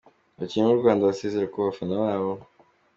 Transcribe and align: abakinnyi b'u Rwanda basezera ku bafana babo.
abakinnyi 0.37 0.69
b'u 0.69 0.81
Rwanda 0.81 1.07
basezera 1.09 1.51
ku 1.51 1.57
bafana 1.65 1.95
babo. 2.03 2.31